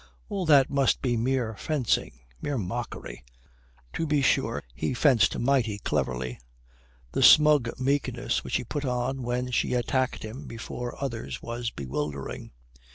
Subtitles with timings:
[0.29, 3.23] All that must be mere fencing, mere mockery.
[3.93, 6.39] To be sure, he fenced mighty cleverly.
[7.11, 12.49] The smug meekness which he put on when she attacked him before others was bewildering.